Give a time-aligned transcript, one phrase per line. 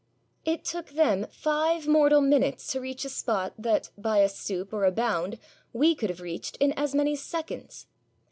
[0.45, 4.83] It took them five mortal minutes to reach a spot that, by a stoop or
[4.83, 5.37] a bound,
[5.73, 7.85] we could have reached in as many seconds!